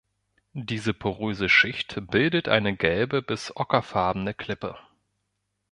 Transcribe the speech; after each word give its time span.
Diese 0.57 0.95
poröse 0.95 1.47
Schicht 1.47 2.01
bildet 2.09 2.47
eine 2.49 2.75
gelbe 2.75 3.21
bis 3.21 3.55
ockerfarbene 3.55 4.33
Klippe. 4.33 4.75